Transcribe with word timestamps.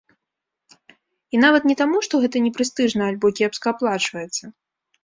І 1.35 1.41
нават 1.43 1.63
не 1.73 1.75
таму, 1.83 1.97
што 2.09 2.13
гэта 2.27 2.37
не 2.47 2.51
прэстыжна 2.57 3.01
альбо 3.13 3.27
кепска 3.43 3.67
аплачваецца. 3.79 4.43